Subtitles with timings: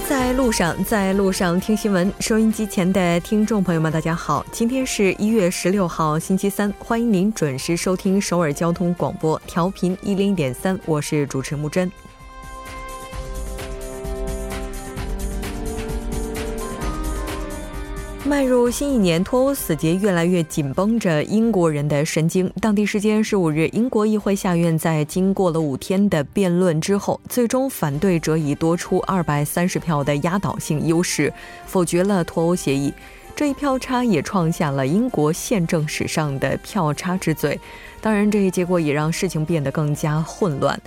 [0.00, 2.12] 在路上，在路上听新闻。
[2.20, 11.90] 收音机前的听众朋友们，大家好，今天是一月十六号，星期三，欢迎您准时收听首尔交通广播，调频一零点三，我是主持木真。
[18.32, 22.50] 迈入新一年，脱欧死结越来越紧绷着英国人的神经。
[22.62, 31.30] 当地时间十五日，英国议会下院在经过了五天的辩论之后，最终反对者以多出二百三十票的压倒性优势
[31.66, 32.90] 否决了脱欧协议。
[33.34, 37.58] 这一票差也创下了英国宪政史上的票差之最。
[38.00, 40.80] 当然，这一结果也让事情变得更加混乱。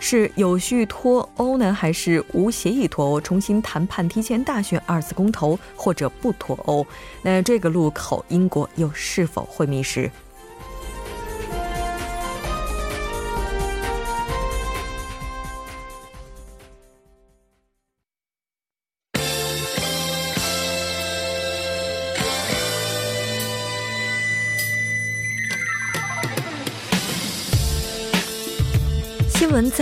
[0.00, 3.20] 是有序脱欧呢，还是无协议脱欧？
[3.20, 6.86] 重新谈判、提前大选、二次公投，或者不脱欧？
[7.20, 10.08] 那这个路口，英国又是否会迷失？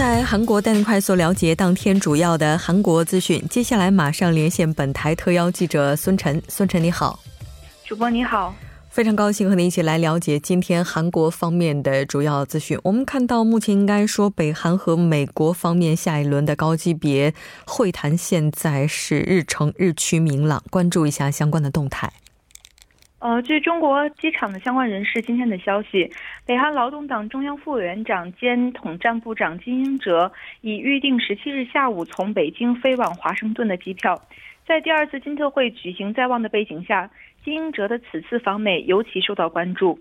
[0.06, 3.44] 在韩国带您快速了解当天主要的韩国资讯。
[3.50, 6.40] 接下来马上连线本台特邀记者孙晨。
[6.46, 7.18] 孙晨你好，
[7.84, 8.54] 主播你好，
[8.88, 12.78] 非常高兴和您一起来了解今天韩国方面的主要资讯。
[12.84, 17.34] 我们看到，目前应该说北韩和美国方面下一轮的高级别
[17.66, 22.12] 会谈现在是日程日趋明朗，关注一下相关的动态。
[23.26, 26.08] 呃，据中国机场的相关人士今天的消息，
[26.46, 34.22] 北韩劳动党中央副委员长兼统战部长金英哲已预定十七日下午从北京飞往华盛顿的机票。
[34.64, 37.10] 在第二次金特会举行在望的背景下，
[37.44, 39.98] 金英哲的此次访美尤其受到关注。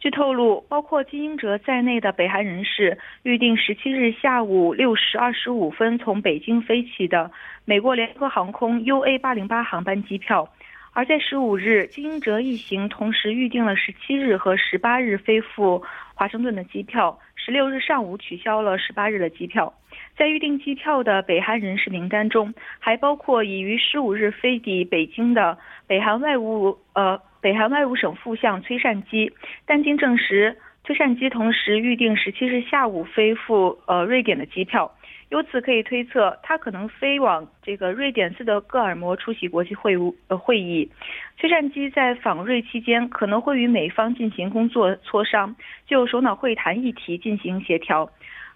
[0.00, 7.30] 据透露，包括金英哲在内的北韩人士预定十七日下午六时二十五分从北京飞起的
[7.64, 10.48] 美国联合航空 UA 八零八航班机票。
[10.94, 15.82] 而在十五日，金英哲一行同时预定了十七日和十八日飞赴
[16.14, 19.74] 华盛顿的机票，十六日上午取消了十八日的机票。
[20.16, 29.32] 在预定机票的北韩人士名单中，还包括已于十五日飞抵北京的北韩外务呃北韩外务省副相崔善基，
[29.66, 34.94] 但经证实，崔善基同时预定十七日下午飞赴呃瑞典的机票。
[35.34, 40.88] 由此可以推测，他可能飞往这个瑞典斯德哥尔摩出席国际会晤呃会议。
[41.36, 45.56] 崔善基在访瑞期间可能会与美方进行工作磋商，
[45.88, 48.08] 就首脑会谈议题进行协调。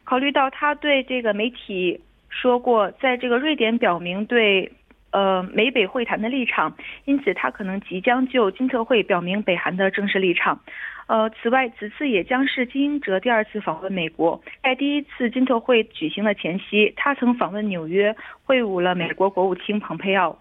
[0.05, 4.71] 考虑到他对这个媒体说过，在这个瑞典表明对
[5.11, 10.61] 呃美北会谈的立场，因此他可能即将就金特会表明北韩的正式立场。
[11.09, 14.41] 呃，此外，此次也将是金英哲第二次访问美国。
[14.63, 18.15] 在第一次金特会举行的前夕，他曾访问纽约，
[18.45, 20.39] 会晤了美国国务卿蓬佩奥。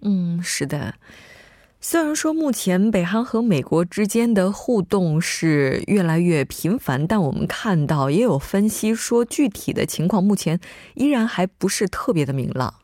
[0.00, 0.94] 嗯，是的。
[1.80, 10.58] 虽然说目前北韩和美国之间的互动是越来越频繁，但我们看到也有分析说，具体的情况目前
[10.94, 12.74] 依然还不是特别的明朗。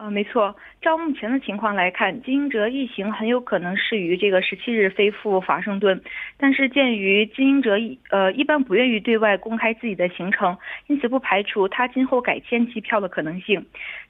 [0.00, 0.56] 呃，没错。
[0.80, 6.00] 照目前的情况来看，金英哲一行很有可能是于这个十七日飞赴华盛顿。
[6.38, 10.56] 但是，鉴于金英哲一呃一般不愿意对外公开自己的行程，
[10.86, 13.66] 因此不排除他今后改签机票的可能性。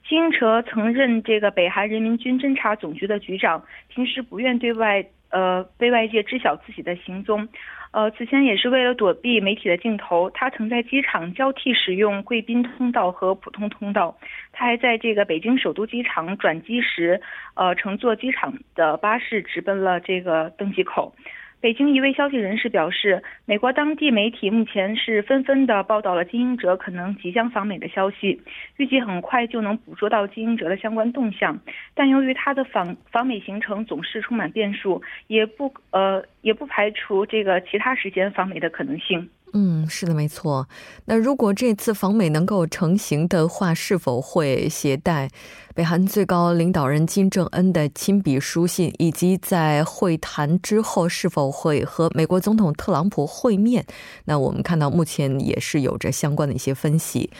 [0.08, 7.48] 金英哲曾任这个北韩人民军侦察总局的局长，平时不愿对外呃被外界知晓自己的行踪。
[7.92, 14.16] 呃，此前也是为了躲避媒体的镜头，他曾在机场交替使用贵宾通道和普通通道。
[14.52, 17.20] 他还在这个北京首都机场转机时，
[17.54, 21.12] 呃，乘坐机场的巴士直奔了这个登机口。
[21.60, 28.40] 北京一位消息人士表示，美国当地媒体目前是纷纷的报道了经营者可能即将访美的消息，
[28.78, 31.60] 预计很快就能捕捉到经营者的相关动向。
[31.94, 39.28] 但由于他的访访美行程总是充满变数，也不呃也不排除这个其他时间访美的可能性。
[39.52, 40.68] 嗯，是的，没错。
[41.06, 45.28] 那如果这次访美能够成行的话，是否会携带
[45.74, 53.84] 北韩最高领导人金正恩的亲笔书信，以及在会谈之后是否会和美国总统特朗普会面？
[54.24, 57.30] 那我们看到目前也是有着相关的一些分析。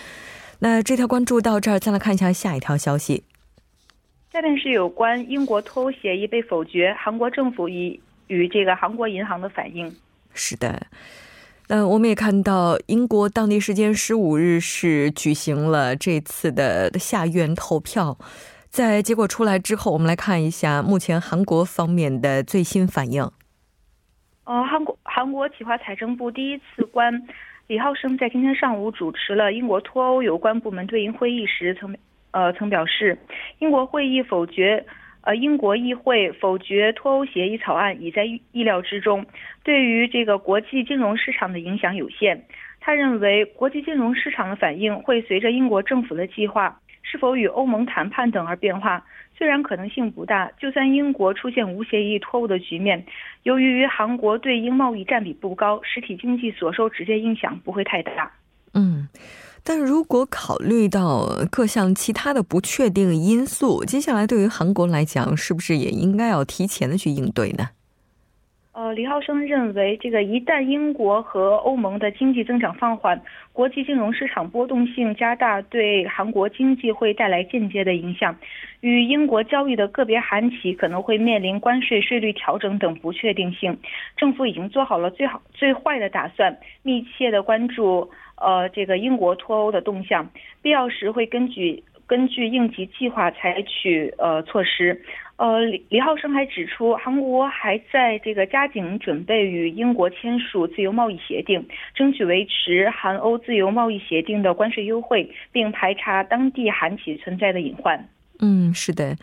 [0.58, 3.22] 那这条关注到这儿，再来看一下下一条消息。
[4.32, 9.92] 下面是有关英国脱欧协议被否决，韩国政府与与这个韩国银行的反应。
[10.34, 10.86] 是的。
[11.72, 18.18] 嗯，我们也看到，英国当地时间十五日是举行了这次的下院投票，
[18.68, 23.22] 在结果出来之后，我们来看一下目前韩国方面的最新反应。
[24.42, 27.14] 呃，韩国韩国企划财政部第一次官
[27.68, 31.96] 李浩生在今天上午主持了英国脱欧有关部门对应会议时，曾
[32.32, 33.16] 呃曾表示，
[33.60, 34.84] 英国会议否决。
[35.22, 39.26] 呃，英国议会否决脱欧协议草案已在意料之中，
[39.62, 42.44] 对于这个国际金融市场的影响有限。
[42.80, 49.04] 他认为，国际金融市场的反应会随着英国政府的计划是否与欧盟谈判等而变化。
[49.36, 53.04] 虽然可能性不大，就算英国出现无协议脱欧的局面，
[53.42, 58.32] 由于韩国对英贸易占比不高，实体经济所受直接影响不会太大。
[58.72, 59.08] 嗯。
[59.62, 67.68] 但如果考虑到各项其他的不确定因素，接下来对于韩国来讲，是不是也应该要提前的去应对呢？
[68.72, 73.20] 呃，李浩生认为，这个一旦英国和欧盟的经济增长放缓，
[73.52, 78.34] 国际金融市场波动性加大，对韩国经济会带来间接的影响。
[78.80, 83.78] 与英国交易的个别韩企可能会面临关税税率调整等不确定性。
[84.16, 88.10] 政府已经做好了最好最坏的打算，密切的关注。
[88.42, 90.30] 呃，这个英国脱欧的动向，
[90.62, 95.02] 必要时会根据根据应急计划采取呃措施。
[95.36, 108.08] 呃，李李浩生还指出，韩国还在这个加紧准备与英国签署自由贸易协定，争取维持韩欧自由贸易协定的关税优惠，并排查当地韩企存在的隐患。
[108.40, 109.16] 嗯，是的。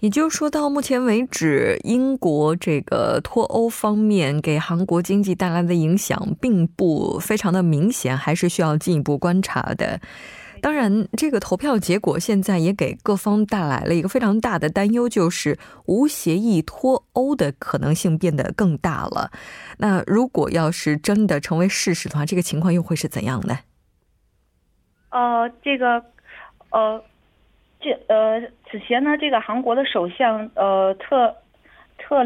[0.00, 10.00] 也就是说，到目前为止，英国这个脱欧方面给韩国经济带来的影响并不非常的明显，还是需要进一步观察的。
[10.60, 15.56] 当然，这个投票结果现在也给各方带来了一个非常大的担忧，就是
[15.86, 19.30] 无协议脱欧的可能性变得更大了。
[19.78, 23.60] 那如果要是真的成为事实的话，这个情况又会是怎样呢？
[25.10, 26.04] 呃，这个，
[26.70, 27.04] 呃。
[27.82, 28.40] 这呃，
[28.70, 31.34] 此前呢，这个韩国的首相呃特
[31.98, 32.18] 特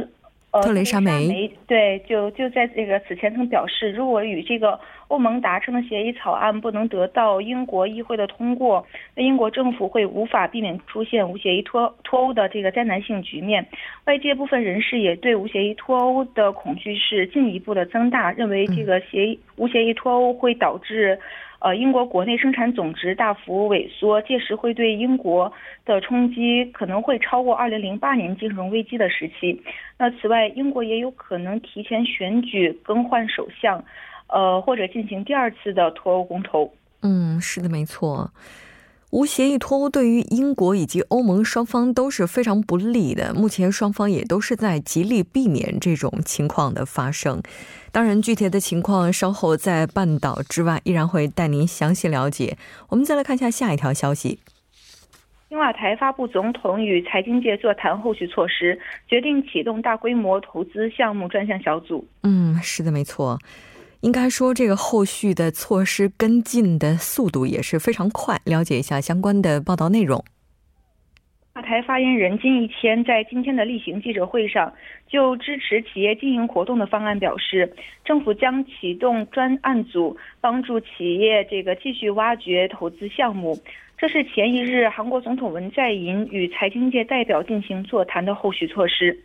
[0.50, 13.66] 呃特蕾莎梅对，就就在这个此前曾表示，如果与这个欧盟达成的协议草案不能得到英国议会的通过，那英国政府会无法避免出现无协议脱脱欧的这个灾难性局面。
[14.04, 21.18] 外界部分人士也对无协议脱欧的恐惧是进一步的增大，认为这个协议无协议脱欧会导致。
[21.58, 25.52] 呃，英国国内生产总值大幅萎缩，届时会对英国
[25.84, 29.60] 的冲击可能会超过二零零八年金融危机的时期。
[29.98, 33.82] 那此外，英国也有可能提前选举更换首相，
[34.28, 36.72] 呃，或者进行第二次的脱欧公投。
[37.02, 38.30] 嗯，是的，没错。
[39.10, 43.32] 无协议脱欧对于英国以及欧盟双方都是非常不利的。
[43.32, 47.40] 目前双方也都是在极力避免这种情况的发生。
[47.92, 52.58] 当然，具体的情况稍后在半岛之外依然会带您详细了解。
[52.88, 54.40] 我们再来看一下下一条消息：
[55.48, 62.06] 青瓦台发布总统与财经界座谈后续措施，决定启动大规模投资项目专项小组。
[62.24, 63.38] 嗯，是的，没错。
[64.00, 68.40] 应该说，这个后续的措施跟进的速度也是非常快。
[68.44, 70.24] 了解一下相关的报道内容。
[71.52, 74.70] 大台发言人金一谦在今天的例行记者会上，
[75.08, 83.58] 就支持企业经营活动的方案表示，政府将启动专案组，帮助企业这个继续挖掘投资项目。
[83.96, 89.18] 这是前一日韩国总统文在寅与财经界代表进行座谈的后续措施。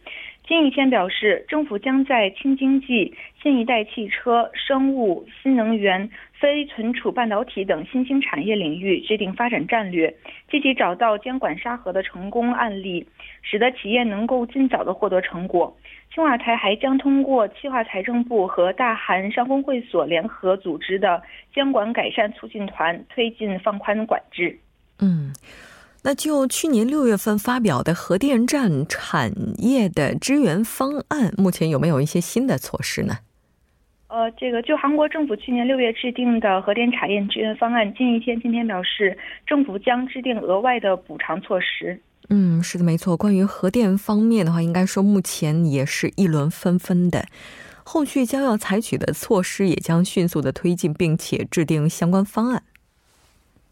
[0.52, 10.14] 金一谦表示，政府将在轻经济、新一代汽车、生物、新能源、非存储半导体等新兴产业领域制定发展战略，
[10.50, 13.08] 积极找到监管沙盒的成功案例，
[13.42, 15.74] 使得企业能够尽早的获得成果。
[16.14, 21.24] 青瓦台还将通过企划财政部和大韩商工会所联合组织的
[21.56, 24.60] 监管改善促进团，推进放宽管制。
[25.00, 25.32] 嗯。
[26.04, 33.20] 那就去年六月份发表的核电站产业的支援方案，目前有没有一些新的措施呢？
[34.08, 42.02] 呃，这个就韩国政府去年六月制定的核电产业支援方案，近一天今天表示，政府将制定额外的补偿措施。
[42.30, 43.16] 嗯，是的，没错。
[43.16, 47.26] 关于核电方面的话，应该说目前也是一轮纷纷的，
[47.84, 52.64] 后续将要采取的措施也将迅速的推进，并且制定相关方案。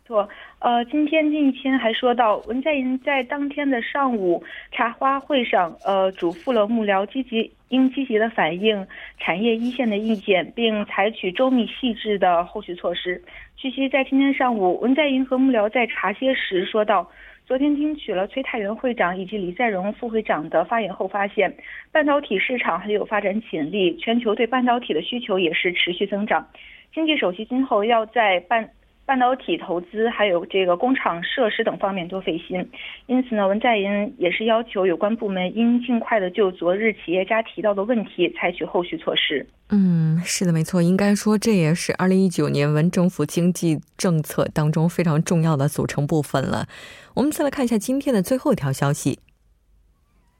[0.05, 0.29] 错。
[0.59, 8.85] 呃，今天金一谦还说到，文在寅在当天的上午茶话会上，呃，嘱咐了幕僚积极应积极的反映
[9.17, 13.23] 产业一线的意见，并采取周密细致的后续措施。
[13.55, 17.09] 据悉，在今天上午，文在寅和幕僚在茶歇时说到，
[17.45, 21.55] 昨天听取了崔泰元会长以及李在镕副会长的发言后，发现
[21.89, 26.45] 半导体市场很有发展潜力，全球对半导体的需求也是持续增长，
[26.93, 28.69] 经济首席今后要在半。
[29.09, 32.63] 半导体投资还有这个工厂设施等方面多费心。
[33.07, 39.43] 因此呢，文在寅也是要求有关部门应尽快的就昨日企业家提到的问题采取后续措施。
[39.71, 46.67] 嗯，是的，没错，应该说这也是二零一九年文政府经济政策当中非常重要的组成部分了。
[47.15, 49.17] 我们再来看一下今天的最后一条消息。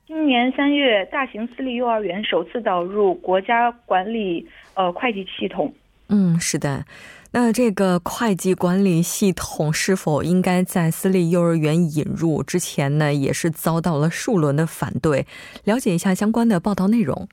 [0.06, 5.74] 今年三月，大型私立幼儿园首次导入国家管理呃会计系统。
[6.10, 6.86] 嗯，是的。
[7.32, 12.42] 那这个会计管理系统是否应该在私立幼儿园引入？
[12.42, 15.28] 之前呢，也是遭到了数轮的反对。
[15.64, 17.28] 了解一下相关的报道内容。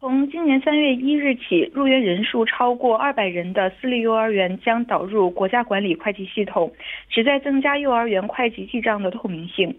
[0.00, 6.72] 从今年三月一日起，入园人数超过二百人的私立幼儿园将导入国家管理会计系统，
[7.10, 9.76] 旨在增加幼儿园会计记账的透明性。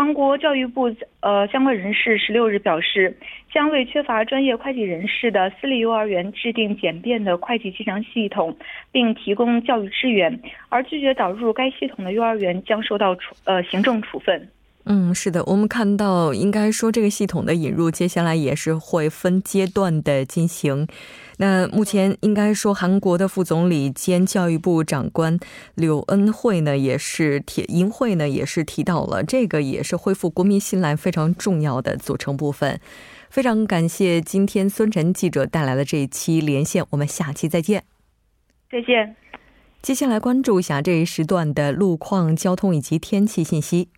[0.00, 0.90] 韩国教育部
[1.20, 3.14] 呃相关人士十六日表示，
[3.52, 8.56] 将为缺乏专业会计人士的私立幼儿园制定简便的会计计量系统，
[8.90, 10.40] 并提供教育支援。
[10.70, 14.48] 而拒绝导入该系统的幼儿园将受到处呃行政处分。
[14.86, 20.88] 嗯，是的，我们看到，应该说这个系统的引入，接下来也是会分阶段的进行。
[21.42, 25.38] 那目前应该说，韩国的副总理兼教育部长官
[25.74, 32.78] 柳恩惠呢，也是提银会呢，也是提到了这个，也是恢复国民信赖非常重要的组成部分。
[33.30, 37.84] 非常感谢今天孙晨记者带来的这一期连线，我们下期再见。
[38.70, 39.16] 再见。
[39.80, 43.88] 接下来关注一下这一时段的路况、交通以及天气信息。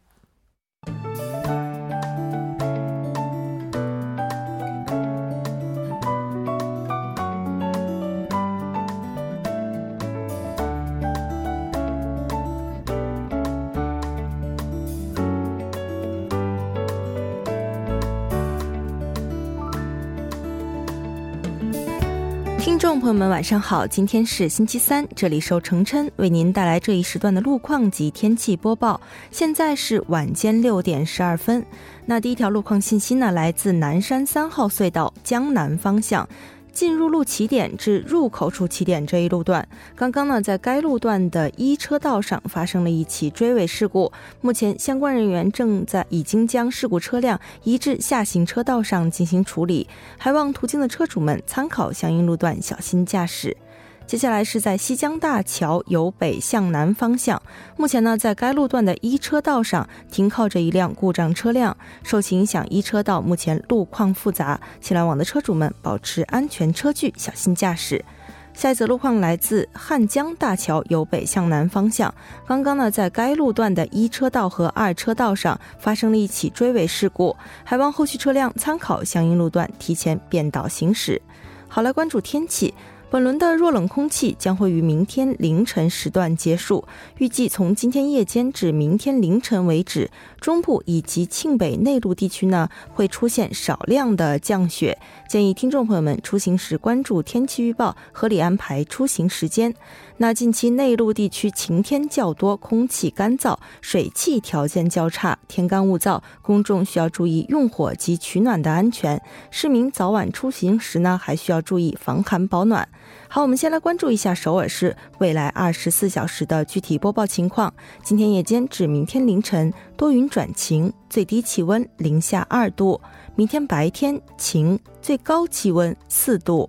[23.13, 23.87] 朋友们，晚上好！
[23.87, 28.99] 今天是星期三，这里是程琛为您带来这一时段的路况及天气播报。
[29.31, 31.63] 现在是晚间六点十二分。
[32.07, 36.27] 那第一条路况信息呢，来自南山三号隧道江南方向。
[36.73, 44.11] 进入路起点至入口处起点这一路段，刚刚呢，在该路段的一车道上发生了一起追尾事故。
[44.41, 49.87] 目前相关人员正在已经将事故车辆移至下行车道上进行处理，
[50.19, 53.57] 还望途经的车主们参考相应路段，小心驾驶。
[54.07, 57.41] 接下来是在西江大桥由北向南方向，
[57.77, 68.05] 目前呢，在该路段的一车道上停靠着一辆故障车辆，受其影响，一车道目前路况复杂，请来往的车主们保持安全车距，小心驾驶。
[68.53, 72.15] 下一则路况来自汉江大桥由北向南方向，
[72.47, 81.23] 刚刚呢，在该路段的一车道和二车道上发生了一起追尾事故，还望后续车辆参考相应路段提前变道行驶。
[81.67, 82.75] 好，来关注天气。
[83.13, 86.87] 本轮的弱冷空气将会于明天凌晨时段结束，
[87.19, 90.11] 预计从今天夜间至明天凌晨为止，
[90.43, 99.73] 中部以及庆北内陆地区呢会出现少量的降雪，建议听众朋友们出行时关注天气预报，合理安排出行时间。
[100.17, 109.23] 那近期内陆地区晴天较多，空气干燥，水汽条件较差，天干物燥，公众需要注意用火及取暖的安全。
[109.53, 112.89] 市民早晚出行时呢，还需要注意防寒保暖。
[113.35, 117.73] 好，我们先来关注一下首尔市未来二十四小时的具体播报情况。
[118.03, 123.01] 今天夜间至明天凌晨多云转晴，最低气温零下二度；
[123.35, 126.69] 明天白天晴，最高气温四度。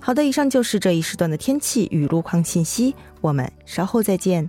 [0.00, 2.94] 好的，以上就是这一时段的天气与路况信息。
[3.20, 4.48] 我们稍后再见。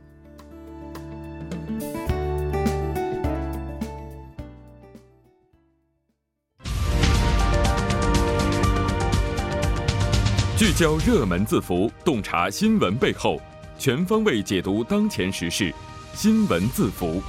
[10.62, 13.42] 聚焦热门字符，洞察新闻背后，
[13.80, 15.74] 全方位解读当前时事。
[16.14, 17.20] 新闻字符。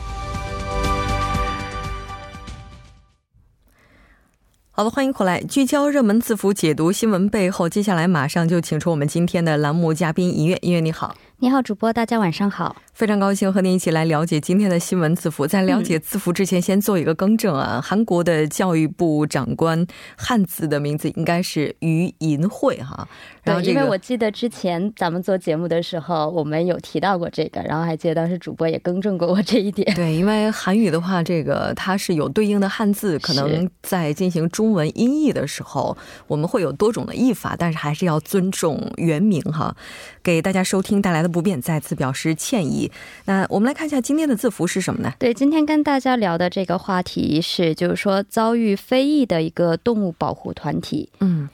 [4.71, 7.71] 好的，欢迎回来，聚焦热门字符，解读新闻背后。
[7.71, 12.77] 接下来马上就请出我们今天的栏目嘉宾，音乐，音乐你好，你好，主播，大家晚上好。
[12.93, 15.47] 非常高兴和您一起来了解今天的新闻字符。
[15.47, 17.81] 在了解字符之前，先做一个更正啊。
[17.83, 23.09] 韩国的教育部长官汉字的名字应该是于银惠哈。
[23.43, 29.91] 然后因为我记得之前咱们做节目的时候，我们有提到过这个，然后还记得当时主播也更正过我这一点。
[29.97, 35.97] 对，因为韩语的话，这个它是有对应的汉字，可能在进行中文音译的时候，
[36.27, 39.75] 我们会有多种的译法，但是还是要尊重原名哈。
[40.23, 42.82] 给大家收听带来的不便，再次表示歉意。
[43.27, 45.13] 那我们来看一下今天的字符是什么呢？
[45.19, 51.09] 对，今天跟大家聊的这个话题是，就是说遭遇非议的一个动物保护团体。
[51.21, 51.49] 嗯。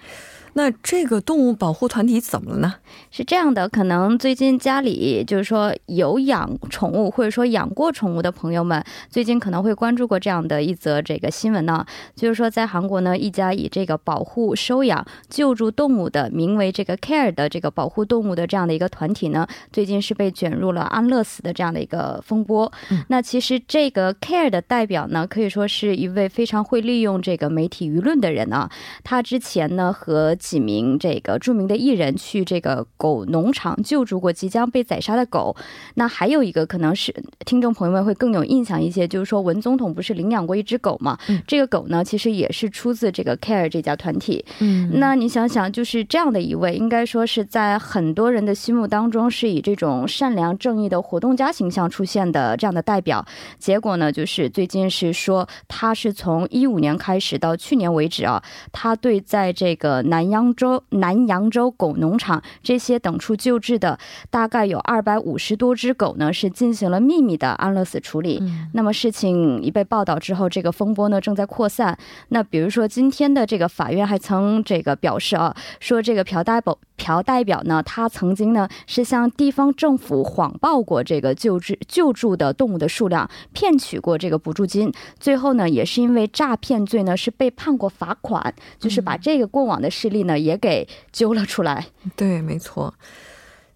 [0.54, 2.74] 那这个动物保护团体怎么了呢？
[3.10, 22.70] 是这样的，可能最近家里就是说有养宠物或者说养过宠物的朋友们，最近可能会关注过这样的一则这个新闻呢，就是说在韩国呢，一家以这个保护、收养、救助动物的名为这个 Care 的这个保护动物的这样的一个团体呢，最近是被卷入了安乐死的这样的一个风波。
[23.08, 28.70] 那其实这个 Care 的代表呢，可以说是一位非常会利用这个媒体舆论的人啊，
[29.04, 35.54] 他之前呢和几名这个著名的艺人去这个狗农场救助过即将被宰杀的狗。
[35.96, 37.14] 那还有一个可能是
[37.44, 41.18] 听众朋友们会更有印象一些，就是说文总统不是领养过一只狗吗？
[41.28, 44.44] 嗯，这个狗呢其实也是出自这个 Care 这家团体。
[44.60, 53.24] 嗯，那你想想，就是这样的一位，应该说是在很多人的心目当中是以这种善良正义的活动家形象出现的这样的代表。
[53.58, 58.42] 结果呢，就是最近是说他是从一五年开始到去年为止啊，
[58.72, 63.98] 他对在这个南扬州南扬州狗农场这些等处救治的
[64.30, 68.42] 大概有二百五十多只狗呢，是进行了秘密的安乐死处理。
[68.74, 71.98] 那么事情一被报道之后，这个风波呢正在扩散。
[72.28, 76.78] 那比如说今天的这个法院还曾这个表示啊，说这个朴代保。
[77.00, 91.86] 朴代表呢，他曾经呢是向地方政府谎报过这个救治救助的动物的数量，骗取过这个补助金，最后呢也是因为诈骗罪呢是被判过罚款，就是把这个过往的事例呢也给揪了出来。
[92.16, 92.94] 对，没错。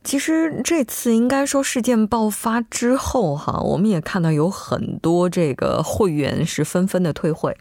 [0.05, 7.57] 其实这次应该说事件爆发之后哈，我们也看到有很多这个会员是纷纷的退会。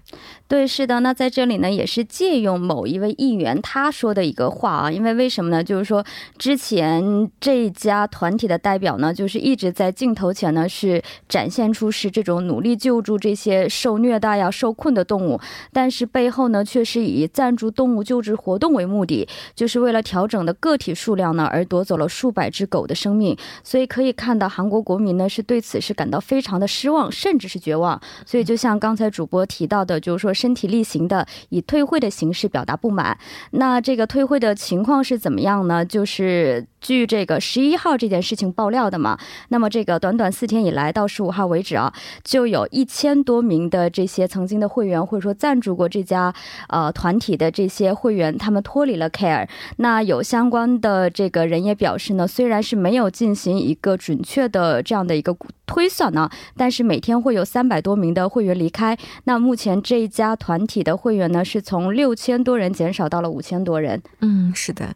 [0.51, 1.00] 对，是的。
[1.00, 5.63] 那在这里呢，也是借用某一位议员他说的一个话啊，因为为什么呢？
[5.63, 6.05] 就是说
[6.38, 15.39] 之前这家团体的代表呢，就是一直在镜头前呢是展现出是这种努力救助这些受虐待呀、受困的动物，
[15.72, 23.38] 但是背后呢却是以赞助动物救治活动为目的，就是为了调整的个体数量呢而夺走了数百只狗的生命。
[23.63, 27.98] 所以可以看到，韩国国民呢是对此是感到非常的失望，甚至是绝望。
[28.25, 30.34] 所以就像刚才主播提到的，就是说。
[30.41, 33.15] 身体力行的以退会的形式表达不满，
[33.51, 35.86] 那这个退会的情况是怎么样呢？
[35.86, 39.17] 就是据这个十一号这件事情爆料的嘛，
[39.48, 46.34] 那么这个短短四天以来到十五号为止啊，就有一千多名的这些曾经的会员或者说赞助过这家
[46.67, 49.48] 呃团体的这些会员，他们脱离了 Care。
[49.78, 58.98] 那有相关的这个人也表示呢，虽然是没有进行一个准确的这样的一个推算呢，但是每天会有三百多名的会员离开。
[59.26, 60.36] 那目前这一家。
[60.41, 64.02] 团体的会员呢，是从六千多人减少到了五千多人。
[64.22, 64.96] 嗯，是的。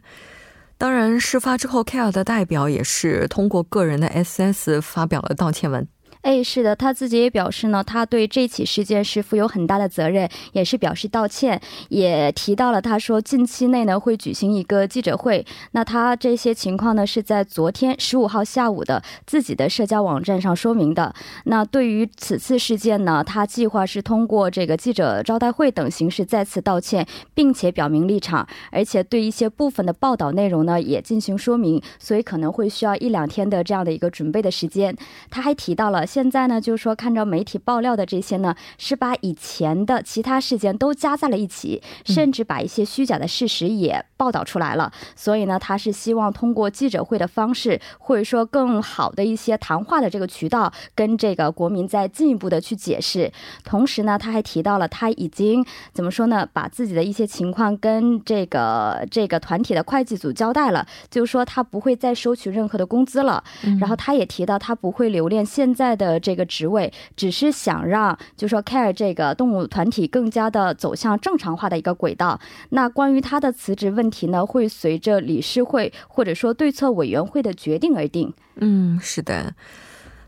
[0.77, 5.88] 当然，事发之后，Care 的代表也是通过个人的 SS 发表了道歉文。
[6.25, 15.45] 哎，是的，他自己也表示呢，他对这起事件是负有很大的责任，也是表示道歉，也提到了他说近期内呢会举行一个记者会。
[15.73, 21.13] 那他这些情况呢是在昨天十五号下午的自己的社交网站上说明的。
[21.43, 34.97] 那对于此次事件呢，他计划是通过这个记者招待会等形式再次道歉，并且表明立场，而且对一些部分的报道内容呢也进行说明，所以可能会需要一两天的这样的一个准备的时间。
[35.29, 36.03] 他还提到了。
[36.15, 44.89] 现在呢，就是说，看着媒体爆料的这些呢，是把以前的其他事件都加在了一起，甚至把一些虚假的事实也报道出来了。
[45.13, 53.30] 所以呢，他是希望通过记者会的方式，或者说更好的一些谈话的这个渠道，跟这个国民再进一步的去解释。
[53.65, 63.43] 同时呢，他还提到了他已经怎么说呢，把自己的一些情况跟这个这个团体的会计组交代了，就是说他不会再收取任何的工资了。
[63.82, 66.04] 然后他也提到他不会留恋现在的。
[66.05, 72.39] 的这个职位，只是想让，就说 Care 这个动物团体更加的走向正常化的一个轨道。
[72.69, 78.33] 那关于他的辞职问题呢，会随着理事会或者说对策委员会的决定而定。
[78.57, 79.53] 嗯，是的。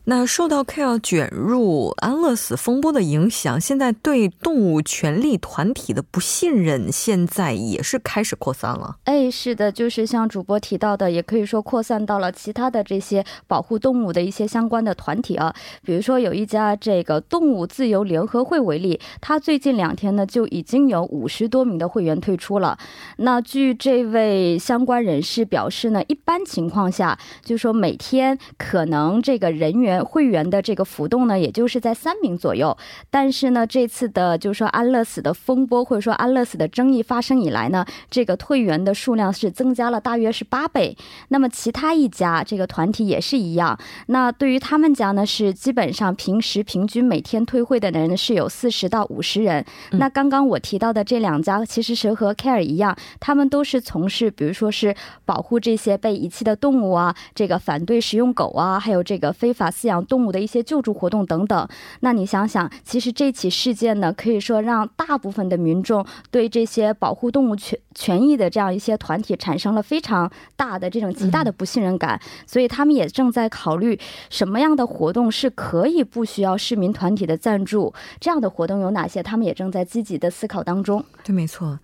[0.10, 8.96] 那受到 Care 卷入安乐死风波的影响，现在对动物权利团体的不信任，现在也是开始扩散了。
[9.04, 15.54] 哎，是的，就是像主播提到的，也可以说扩散到了其他的这些保护动物的一些相关的团体啊。
[15.84, 22.78] 比如说有一家这个动物自由联合会为例，它最近两天呢就已经有五十多名的会员退出了。
[23.18, 29.97] 那据这位相关人士表示呢，一般情况下，就说每天可能这个人员。
[29.98, 32.78] 面会员的这个浮动呢，也就是在三名左右。
[33.10, 40.96] 但是呢，这次的就是说安乐死的风波或者说安乐死的争议发生以来呢，这个退员的数量是增加了大约是八倍。
[41.30, 43.78] 那么其他一家这个团体也是一样。
[44.08, 49.66] 那对于他们家呢，是基本上平时平均每天退会的人是有四十到五十人。
[49.92, 61.68] 那刚刚我提到的这两家其实是和 Care 一样，他们都是从事比如说是保护这些被遗弃的动物啊，这个反对食用狗啊，还有这个非法饲养动物的一些救助活动等等。
[62.02, 79.24] 那你想想，其实这起事件呢，可以说让大部分的民众对这些保护动物权权益的这样一些团体产生了非常大的这种极大的不信任感，所以他们也正在考虑什么样的活动是可以不需要市民团体的赞助，这样的活动有哪些？
[79.24, 81.04] 他们也正在积极的思考当中。
[81.24, 81.80] 对，没错。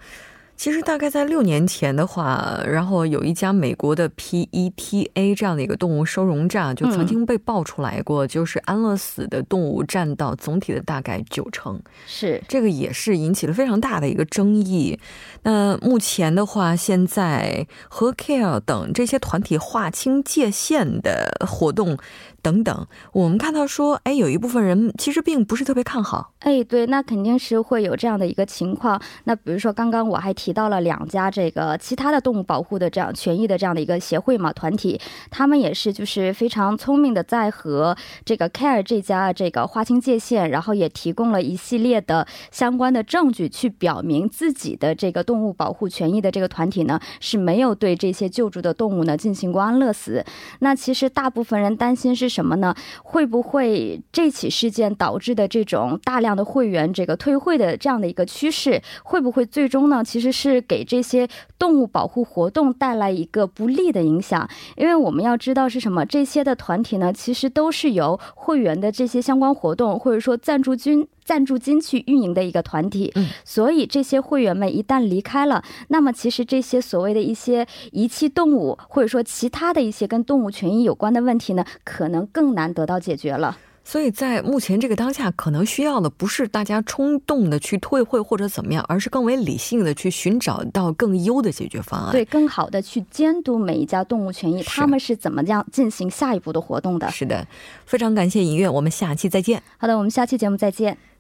[0.56, 14.98] 其实大概在六年前的话，然后有一家美国的 PETA 这样的一个动物收容站，就曾经被爆出来过，就是安乐死的动物占到总体的大概九成，是这个也是引起了非常大的一个争议。
[15.42, 21.98] 那目前的话，现在和 Care 等这些团体划清界限的活动。
[22.44, 26.34] 等等，我们看到说，哎，有一部分人其实并不是特别看好。
[26.40, 29.02] 哎，对，那肯定是会有这样的一个情况。
[29.24, 35.00] 那比如说，刚刚我还提到了两家这个其他的动物保护的这样权益的这样的一个协会嘛团体，
[35.32, 50.26] 他们也是就是非常聪明的在和这个 Care 这家这个划清界限，然后也提供了一系列的相关的证据，去表明自己的这个动物保护权益的这个团体呢是没有对这些救助的动物呢进行过安乐死。
[50.60, 52.33] 那其实大部分人担心是。
[52.34, 52.74] 什么呢？
[53.04, 60.04] 会不会这起事件导致的这种大量的会员这个退会的这样的一个趋势，会不会最终呢？
[60.04, 61.28] 其实是给这些
[61.60, 64.50] 动物保护活动带来一个不利的影响。
[64.76, 71.08] 因为我们要知道是什么，这些的团体呢，其实都是由会员的这些相关活动或者说赞助军。
[71.24, 83.58] 赞助金去运营的一个团体，嗯，所以这些会员们一旦离开了，那么其实这些所谓的一些遗弃动物，或者说其他的一些跟动物权益有关的问题呢，可能更难得到解决了。
[83.86, 92.14] 所以在目前这个当下，可能需要的不是大家冲动的去退会或者怎么样，而是更为理性的去寻找到更优的解决方案。
[92.14, 97.12] 对，更好的去监督每一家动物权益，他们是怎么样进行下一步的活动的。
[97.12, 97.46] 是的，
[97.86, 99.62] 非常感谢尹月，我们下期再见。
[99.78, 100.98] 好的，我们下期节目再见。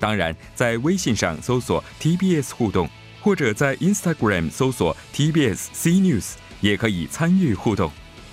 [0.00, 2.88] 当然，在微信上搜索 TBS 互动，
[3.20, 6.32] 或者在 Instagram 搜索 TBS C News，
[6.62, 7.92] 也可以参与互动。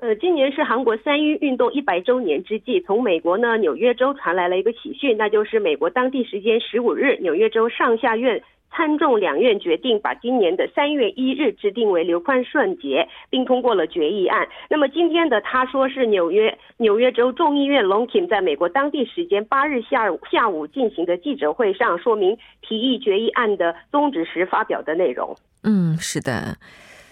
[0.00, 8.42] 呃，今年是韩国三一运动一百周年之际，从美国呢纽约州传来了一个喜讯，那就是美国当地时间十五日，纽约州上下院
[8.74, 14.48] 参众两院决定把今年的三月一日制定为刘宽顺节，并通过了决议案。
[14.70, 25.36] 那么今天的他说是纽约纽约州众议院 Long Kim 在美国当地时间八日下午下午进行的记者会上，说明提议决议案的宗旨时发表的内容。
[25.62, 26.56] 嗯，是的。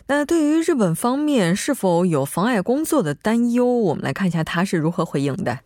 [0.08, 5.58] 那对于日本方面是否有妨碍工作的担忧，我们来看一下他是如何回应的。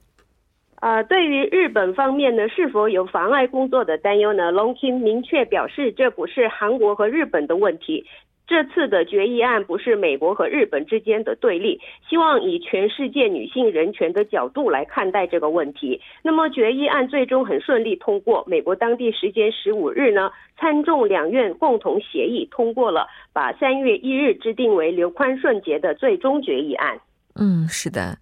[0.85, 8.05] 呃，对于日本方面呢，是否有妨碍工作的担忧呢？Long 明确表示，这不是韩国和日本的问题。
[8.47, 16.03] 这次的决议案不是美国和日本之间的对立，希望以全世界女性人权的角度来看待这个问题。
[16.23, 27.01] 那么决议案最终很顺利通过，美国当地时间十五日呢，参众两院共同协议通过了把三月一日制定为刘宽顺节的最终决议案。
[27.37, 28.18] 嗯，是的。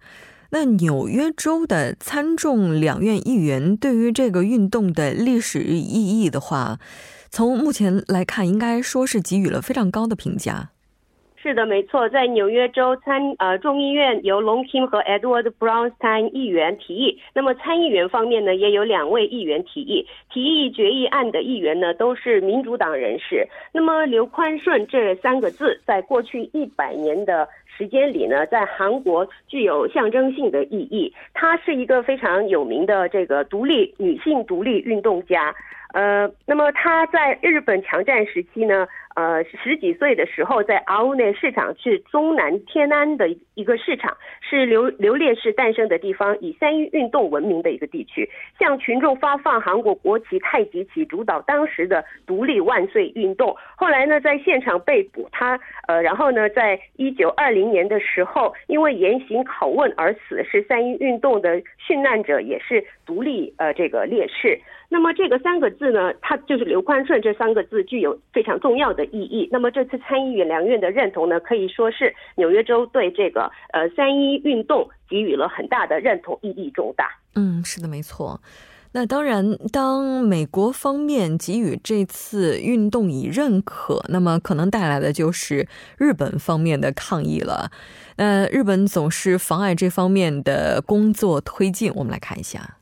[0.53, 6.77] 那纽约州的参众两院议员对于这个运动的历史意义的话，
[7.31, 10.69] 从目前来看，应该说是给予了非常高的评价。
[11.35, 20.07] 是的，没错，在纽约州参呃众议院由龙 o 和 Edward Brownstein 议员提议，那么参议员方面呢，也有两位议员提议。
[20.31, 23.45] 提议决议案的议员呢，都是民主党人士。
[23.73, 27.45] 那么刘宽顺这三个字，在过去一百年的
[27.77, 31.13] 时间里呢，在韩国具有象征性的意义。
[31.33, 35.53] 她是一个非常有名的这个独立女性独立运动家。
[35.93, 38.87] 呃，那么她在日本强占时期呢？
[39.15, 53.55] 呃，十几岁的时候，在阿乌内市场是中南天安的一个市场，是刘刘烈士诞生的地方，以三一运动闻名的一个地区，向群众发放韩国国旗、太极旗，主导当时的独立万岁运动。
[53.75, 64.59] 后来呢，在现场被捕，他呃，然后呢，在一九二零年的时候，因为严刑拷问而死，是三一运动的殉难者，也是独立呃这个烈士。
[64.93, 69.49] 那么这个三个字呢，它就是刘宽顺这三个字具有非常重要的意义。
[69.51, 77.09] 那么这次参议院两院的认同呢，可以说是纽约州对这个呃三一运动给予了很大的认同，意义重大。
[77.33, 78.39] 嗯，是的，没错。
[78.91, 87.71] 那当然，当美国方面给予这次运动以认可，那么可能带来的就是日本方面的抗议了。
[88.17, 91.91] 呃，日本总是妨碍这方面的工作推进。
[91.95, 92.77] 我们来看一下。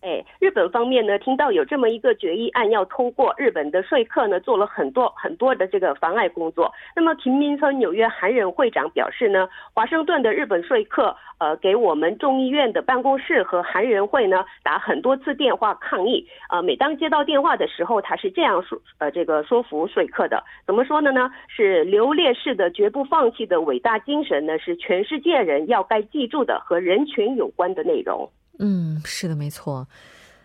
[0.00, 6.72] 哎，日本方面呢，听到有这么一个决议案要通过，日本的说客呢做了很多很多的这个妨碍工作。
[6.94, 16.24] 那么，平民村纽约韩人会长表示呢，华盛顿的日本说客呃给我们众议院的办公室和韩人会呢打很多次电话抗议。
[16.48, 21.28] 呃，每当接到电话的时候，他是这样说呃这个说服说客的，怎么说的呢？
[21.48, 28.30] 是刘烈士的绝不放弃的伟大精神呢，是全世界人要该记住的和人权有关的内容。
[28.58, 29.86] 嗯，是的，没错。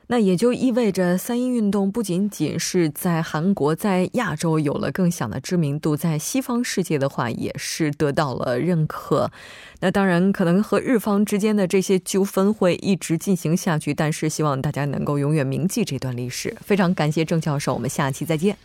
[0.07, 9.31] 那也就意味着三一运动不仅仅是在韩国、在亚洲有了更响的知名度，在西方世界的话也是得到了认可。
[9.79, 16.55] 那当然，可能和日方之间的这些纠纷会一直进行下去，但是希望大家能够永远铭记这段历史。
[16.59, 18.55] 非常感谢郑教授，我们下期再见。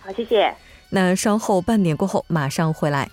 [0.00, 0.54] 好，谢谢。
[0.90, 3.10] 那稍后半点过后马上回来。